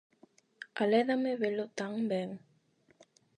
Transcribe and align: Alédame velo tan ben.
Alédame 0.81 1.31
velo 1.41 1.65
tan 1.77 1.93
ben. 2.09 2.29